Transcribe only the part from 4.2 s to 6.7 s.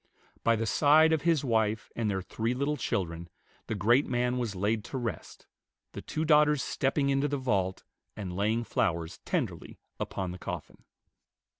was laid to rest, the two daughters